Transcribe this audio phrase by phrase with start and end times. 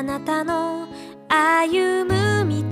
[0.00, 0.88] あなたの
[1.28, 2.64] 歩む道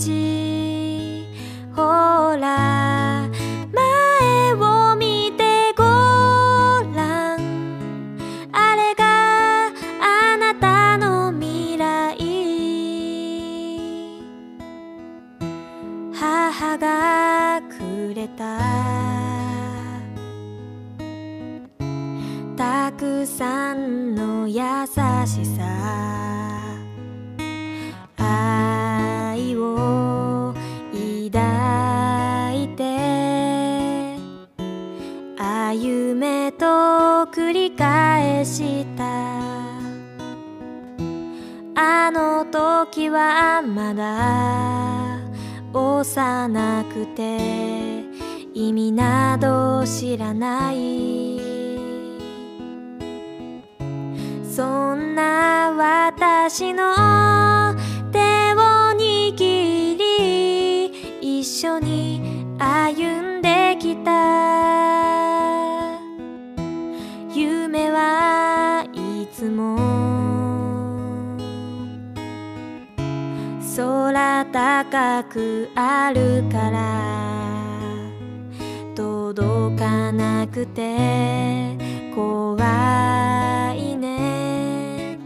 [1.77, 3.29] ほら
[3.71, 8.19] 前を見てごらん。
[8.50, 9.67] あれが
[10.00, 12.17] あなたの未来。
[16.14, 18.58] 母がくれた。
[22.57, 24.63] たくさんの優
[25.27, 26.18] しさ。
[37.33, 39.05] 繰り返した。
[41.80, 45.20] あの時はまだ
[45.72, 47.39] 幼くて
[48.52, 51.39] 意味など知らない。
[54.50, 56.95] そんな私の
[58.11, 58.19] 手
[58.55, 58.58] を
[58.97, 60.86] 握り
[61.41, 62.20] 一緒に
[62.58, 64.67] 歩んできた。
[73.77, 77.69] 空高くあるから
[78.94, 81.77] 届かなくて
[82.14, 85.19] 怖いね。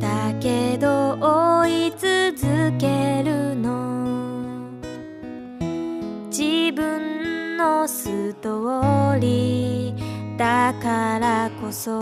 [0.00, 4.70] だけど追い続けるの。
[6.30, 12.00] 自分のストーリーだからこそ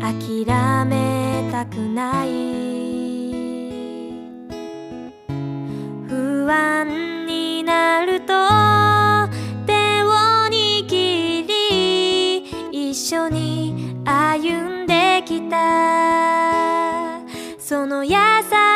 [0.00, 0.46] 諦
[0.86, 2.99] めたくない。
[6.52, 8.32] 安になると
[9.66, 10.10] 手を
[10.48, 17.20] 握り一緒に歩んできた。
[17.58, 18.16] その優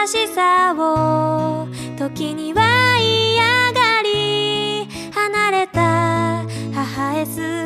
[0.07, 1.67] しさを
[1.99, 2.63] 時には
[3.01, 7.64] 嫌がり離れた母へ素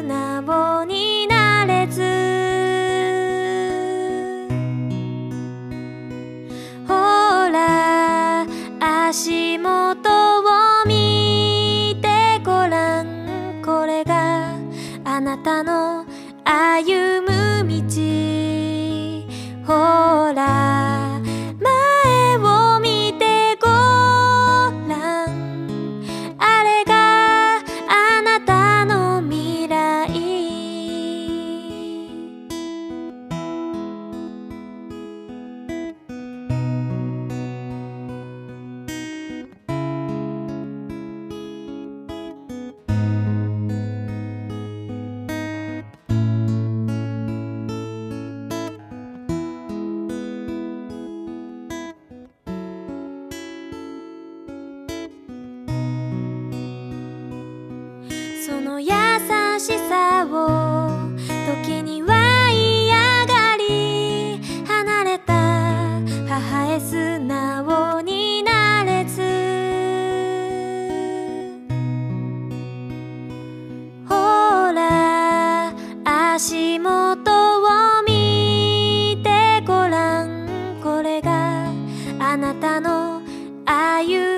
[82.30, 83.22] あなたの
[83.64, 84.37] 歩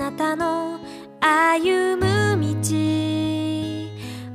[0.00, 0.80] なたの
[1.20, 2.56] 歩む道。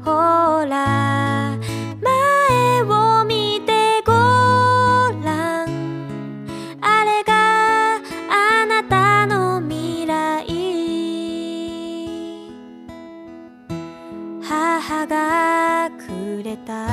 [0.04, 1.58] ほら
[2.00, 4.12] 前を見てご
[5.24, 5.68] らん。
[6.80, 7.96] あれが
[8.30, 10.46] あなたの未来。
[14.44, 16.86] 母がくれた。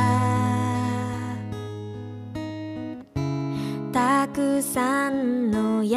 [3.93, 5.91] たくさんの優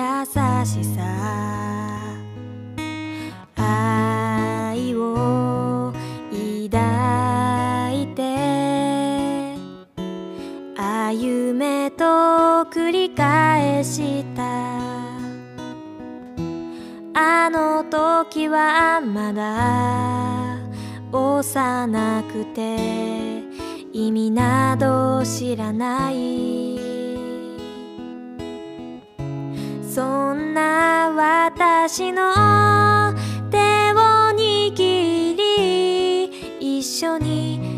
[0.65, 1.64] しさ。
[11.91, 12.03] と
[12.69, 14.43] 繰り返した。
[17.17, 20.59] あの時はまだ
[21.11, 22.75] 幼くて
[23.93, 26.75] 意味など知らない。
[29.83, 32.33] そんな私の
[33.49, 33.57] 手
[33.93, 33.95] を
[34.35, 37.74] 握り一緒に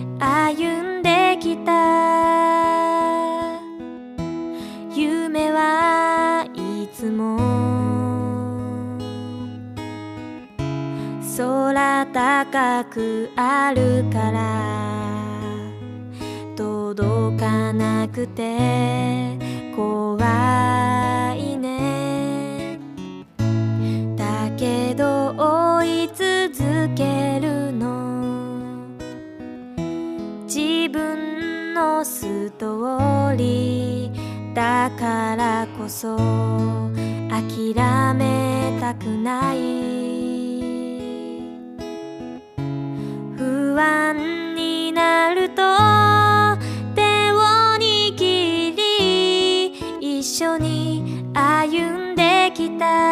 [11.38, 15.38] 空高くあるから
[16.56, 19.38] 届かなくて
[19.76, 20.18] 怖
[21.38, 22.80] いね。
[24.16, 25.36] だけど
[25.78, 28.88] 追い続けるの。
[30.48, 36.18] 自分のストーリーだからこそ
[37.30, 37.76] 諦
[38.16, 40.47] めたくない。
[43.78, 45.62] 不安になると
[46.96, 47.38] 手を
[47.78, 49.68] 握り
[50.20, 53.07] 一緒に歩んできた。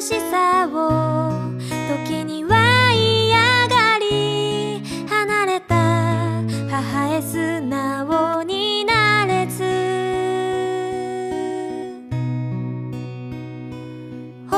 [0.00, 1.32] しさを
[2.04, 5.74] 時には嫌がり離れた
[6.70, 9.64] 母へ素直になれず。
[14.48, 14.56] ほ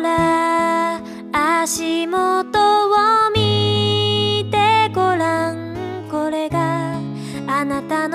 [0.00, 1.00] ら
[1.32, 2.58] 足元
[2.90, 6.08] を見てごらん。
[6.10, 6.98] これが
[7.46, 8.13] あなたの